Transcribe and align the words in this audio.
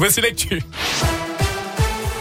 Voici 0.00 0.22
l'actu. 0.22 0.62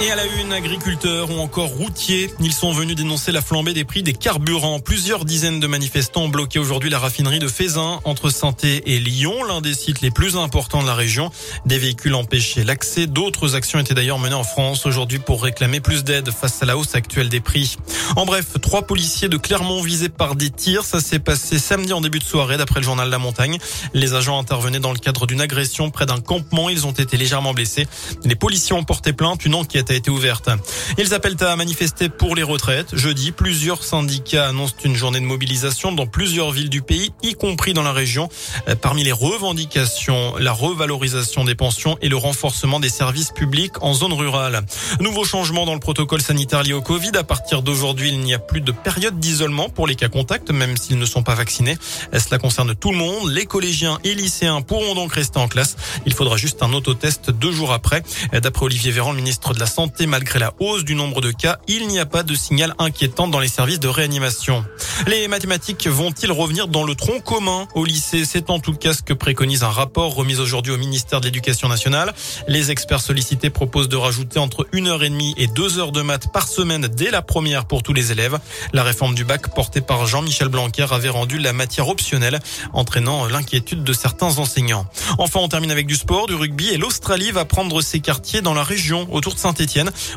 Et 0.01 0.11
à 0.11 0.15
la 0.15 0.25
une, 0.25 0.53
agriculteurs 0.53 1.29
ou 1.29 1.39
encore 1.39 1.67
routiers, 1.67 2.31
ils 2.39 2.53
sont 2.53 2.71
venus 2.71 2.95
dénoncer 2.95 3.33
la 3.33 3.41
flambée 3.41 3.73
des 3.73 3.83
prix 3.83 4.01
des 4.01 4.13
carburants. 4.13 4.79
Plusieurs 4.79 5.25
dizaines 5.25 5.59
de 5.59 5.67
manifestants 5.67 6.23
ont 6.23 6.29
bloqué 6.29 6.57
aujourd'hui 6.57 6.89
la 6.89 6.99
raffinerie 6.99 7.39
de 7.39 7.49
Fézin 7.49 7.99
entre 8.05 8.29
Sainté 8.29 8.93
et 8.93 8.99
Lyon, 8.99 9.43
l'un 9.43 9.59
des 9.59 9.73
sites 9.73 9.99
les 9.99 10.09
plus 10.09 10.37
importants 10.37 10.81
de 10.81 10.87
la 10.87 10.95
région. 10.95 11.31
Des 11.65 11.77
véhicules 11.77 12.15
empêchaient 12.15 12.63
l'accès. 12.63 13.07
D'autres 13.07 13.55
actions 13.55 13.77
étaient 13.77 13.93
d'ailleurs 13.93 14.19
menées 14.19 14.35
en 14.35 14.45
France 14.45 14.85
aujourd'hui 14.85 15.19
pour 15.19 15.43
réclamer 15.43 15.81
plus 15.81 16.05
d'aide 16.05 16.31
face 16.31 16.63
à 16.63 16.65
la 16.65 16.77
hausse 16.77 16.95
actuelle 16.95 17.27
des 17.27 17.41
prix. 17.41 17.75
En 18.15 18.25
bref, 18.25 18.53
trois 18.61 18.83
policiers 18.83 19.27
de 19.27 19.35
Clermont 19.35 19.81
visés 19.81 20.07
par 20.07 20.35
des 20.35 20.49
tirs. 20.49 20.85
Ça 20.85 21.01
s'est 21.01 21.19
passé 21.19 21.59
samedi 21.59 21.91
en 21.91 21.99
début 21.99 22.19
de 22.19 22.23
soirée 22.23 22.55
d'après 22.55 22.79
le 22.79 22.85
journal 22.85 23.09
La 23.09 23.17
Montagne. 23.17 23.57
Les 23.93 24.13
agents 24.13 24.39
intervenaient 24.39 24.79
dans 24.79 24.93
le 24.93 24.99
cadre 24.99 25.27
d'une 25.27 25.41
agression 25.41 25.91
près 25.91 26.05
d'un 26.05 26.21
campement. 26.21 26.69
Ils 26.69 26.87
ont 26.87 26.91
été 26.91 27.17
légèrement 27.17 27.53
blessés. 27.53 27.85
Les 28.23 28.35
policiers 28.35 28.77
ont 28.77 28.85
porté 28.85 29.11
plainte. 29.11 29.43
Une 29.43 29.55
enquête 29.55 29.88
a 29.89 29.95
été 29.95 30.09
ouverte. 30.09 30.49
Ils 30.97 31.13
appellent 31.13 31.37
à 31.41 31.55
manifester 31.55 32.09
pour 32.09 32.35
les 32.35 32.43
retraites. 32.43 32.95
Jeudi, 32.95 33.31
plusieurs 33.31 33.83
syndicats 33.83 34.47
annoncent 34.47 34.75
une 34.83 34.95
journée 34.95 35.19
de 35.19 35.25
mobilisation 35.25 35.91
dans 35.91 36.07
plusieurs 36.07 36.51
villes 36.51 36.69
du 36.69 36.81
pays, 36.81 37.11
y 37.23 37.33
compris 37.33 37.73
dans 37.73 37.83
la 37.83 37.91
région. 37.91 38.29
Euh, 38.67 38.75
parmi 38.75 39.03
les 39.03 39.11
revendications, 39.11 40.35
la 40.37 40.51
revalorisation 40.51 41.43
des 41.43 41.55
pensions 41.55 41.97
et 42.01 42.09
le 42.09 42.17
renforcement 42.17 42.79
des 42.79 42.89
services 42.89 43.31
publics 43.31 43.73
en 43.81 43.93
zone 43.93 44.13
rurale. 44.13 44.65
Nouveau 44.99 45.23
changement 45.23 45.65
dans 45.65 45.73
le 45.73 45.79
protocole 45.79 46.21
sanitaire 46.21 46.63
lié 46.63 46.73
au 46.73 46.81
Covid. 46.81 47.11
À 47.15 47.23
partir 47.23 47.61
d'aujourd'hui, 47.61 48.09
il 48.09 48.19
n'y 48.19 48.33
a 48.33 48.39
plus 48.39 48.61
de 48.61 48.71
période 48.71 49.19
d'isolement 49.19 49.69
pour 49.69 49.87
les 49.87 49.95
cas 49.95 50.09
contacts, 50.09 50.51
même 50.51 50.77
s'ils 50.77 50.99
ne 50.99 51.05
sont 51.05 51.23
pas 51.23 51.35
vaccinés. 51.35 51.77
Euh, 52.13 52.19
cela 52.19 52.37
concerne 52.37 52.75
tout 52.75 52.91
le 52.91 52.97
monde. 52.97 53.31
Les 53.31 53.45
collégiens 53.45 53.99
et 54.03 54.13
lycéens 54.13 54.61
pourront 54.61 54.95
donc 54.95 55.13
rester 55.13 55.39
en 55.39 55.47
classe. 55.47 55.75
Il 56.05 56.13
faudra 56.13 56.37
juste 56.37 56.63
un 56.63 56.73
autotest 56.73 57.31
deux 57.31 57.51
jours 57.51 57.71
après. 57.71 58.03
Euh, 58.33 58.39
d'après 58.39 58.65
Olivier 58.65 58.91
Véran, 58.91 59.11
le 59.11 59.17
ministre 59.17 59.53
de 59.53 59.59
la 59.59 59.65
Santé, 59.65 59.78
malgré 60.07 60.39
la 60.39 60.53
hausse 60.59 60.83
du 60.83 60.93
nombre 60.93 61.21
de 61.21 61.31
cas, 61.31 61.57
il 61.67 61.87
n'y 61.87 61.99
a 61.99 62.05
pas 62.05 62.23
de 62.23 62.35
signal 62.35 62.75
inquiétant 62.79 63.29
dans 63.29 63.39
les 63.39 63.47
services 63.47 63.79
de 63.79 63.87
réanimation. 63.87 64.65
Les 65.07 65.29
mathématiques 65.29 65.87
vont-ils 65.87 66.31
revenir 66.31 66.67
dans 66.67 66.83
le 66.83 66.95
tronc 66.95 67.21
commun 67.21 67.65
au 67.75 67.85
lycée? 67.85 68.25
C'est 68.25 68.49
en 68.49 68.59
tout 68.59 68.73
cas 68.73 68.93
ce 68.93 69.01
que 69.01 69.13
préconise 69.13 69.63
un 69.63 69.69
rapport 69.69 70.13
remis 70.13 70.37
aujourd'hui 70.37 70.73
au 70.73 70.77
ministère 70.77 71.21
de 71.21 71.25
l'Éducation 71.25 71.69
nationale. 71.69 72.13
Les 72.49 72.71
experts 72.71 72.99
sollicités 72.99 73.49
proposent 73.49 73.87
de 73.87 73.95
rajouter 73.95 74.39
entre 74.39 74.67
une 74.73 74.87
heure 74.87 75.01
et 75.01 75.09
demie 75.09 75.33
et 75.37 75.47
deux 75.47 75.79
heures 75.79 75.93
de 75.93 76.01
maths 76.01 76.29
par 76.33 76.49
semaine 76.49 76.87
dès 76.87 77.09
la 77.09 77.21
première 77.21 77.65
pour 77.65 77.81
tous 77.81 77.93
les 77.93 78.11
élèves. 78.11 78.37
La 78.73 78.83
réforme 78.83 79.15
du 79.15 79.23
bac 79.23 79.53
portée 79.55 79.81
par 79.81 80.05
Jean-Michel 80.07 80.49
Blanquer 80.49 80.87
avait 80.91 81.09
rendu 81.09 81.39
la 81.39 81.53
matière 81.53 81.87
optionnelle, 81.87 82.39
entraînant 82.73 83.27
l'inquiétude 83.27 83.85
de 83.85 83.93
certains 83.93 84.39
enseignants. 84.39 84.85
Enfin, 85.19 85.39
on 85.39 85.47
termine 85.47 85.71
avec 85.71 85.87
du 85.87 85.95
sport, 85.95 86.27
du 86.27 86.35
rugby 86.35 86.69
et 86.69 86.77
l'Australie 86.77 87.31
va 87.31 87.45
prendre 87.45 87.81
ses 87.81 88.01
quartiers 88.01 88.41
dans 88.41 88.53
la 88.53 88.63
région 88.63 89.07
autour 89.11 89.35
de 89.35 89.39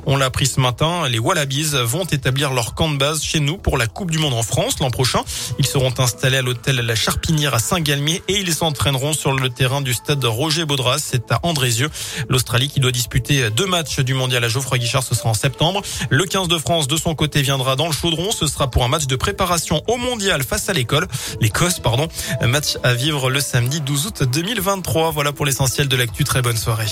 On 0.07 0.17
l'a 0.17 0.27
appris 0.27 0.47
ce 0.47 0.61
matin, 0.61 1.09
les 1.09 1.19
Wallabies 1.19 1.73
vont 1.85 2.05
établir 2.05 2.53
leur 2.53 2.75
camp 2.75 2.91
de 2.91 2.97
base 2.97 3.23
chez 3.23 3.41
nous 3.41 3.59
pour 3.59 3.77
la 3.77 3.87
Coupe 3.87 4.11
du 4.11 4.19
Monde 4.19 4.35
en 4.35 4.43
France 4.43 4.79
l'an 4.81 4.91
prochain. 4.91 5.21
Ils 5.59 5.67
seront 5.67 5.93
installés 5.99 6.39
à 6.39 6.43
l'hôtel 6.43 6.77
La 6.77 6.95
Charpinière 6.95 7.55
à 7.55 7.59
Saint-Galmier 7.59 8.23
et 8.29 8.39
ils 8.39 8.55
s'entraîneront 8.55 9.13
sur 9.13 9.33
le 9.33 9.51
terrain 9.51 9.81
du 9.81 9.93
stade 9.93 10.25
Roger 10.25 10.65
Baudras, 10.65 10.99
c'est 10.99 11.33
à 11.33 11.41
Andrézieux. 11.43 11.91
L'Australie 12.29 12.69
qui 12.69 12.81
doit 12.81 12.93
disputer 12.93 13.51
deux 13.51 13.67
matchs 13.67 14.01
du 14.01 14.15
mondial 14.15 14.43
à 14.45 14.49
Geoffroy 14.49 14.79
Guichard, 14.79 15.03
ce 15.03 15.15
sera 15.15 15.29
en 15.29 15.35
septembre. 15.35 15.83
Le 16.09 16.25
15 16.25 16.49
de 16.49 16.59
France 16.59 16.89
de 16.89 16.97
son 16.97 17.15
côté 17.15 17.43
viendra 17.43 17.77
dans 17.77 17.87
le 17.87 17.93
chaudron, 17.93 18.31
ce 18.31 18.47
sera 18.47 18.71
pour 18.71 18.85
un 18.85 18.89
match 18.89 19.07
de 19.07 19.17
préparation 19.17 19.83
au 19.89 19.97
mondial 19.97 20.43
face 20.43 20.69
à 20.69 20.73
l'école, 20.73 21.07
l'Écosse 21.41 21.79
pardon. 21.79 22.09
Match 22.43 22.79
à 22.83 22.95
vivre 22.95 23.29
le 23.29 23.41
samedi 23.41 23.81
12 23.81 24.07
août 24.07 24.23
2023. 24.23 25.11
Voilà 25.11 25.33
pour 25.33 25.47
l'essentiel 25.47 25.89
de 25.89 25.97
l'actu. 25.97 26.25
Très 26.25 26.43
bonne 26.43 26.57
soirée. 26.57 26.87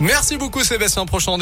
Merci 0.00 0.36
beaucoup 0.36 0.62
Sébastien. 0.62 1.06
Prochain 1.06 1.32